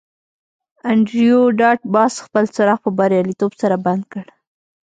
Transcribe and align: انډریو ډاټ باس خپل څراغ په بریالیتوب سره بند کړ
انډریو 0.89 1.39
ډاټ 1.59 1.79
باس 1.93 2.13
خپل 2.25 2.43
څراغ 2.55 2.79
په 2.85 2.89
بریالیتوب 2.97 3.51
سره 3.61 3.75
بند 3.85 4.03
کړ 4.11 4.25